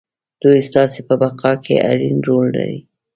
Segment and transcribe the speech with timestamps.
[0.41, 2.79] دوی ستاسې په بقا کې اړين رول لري.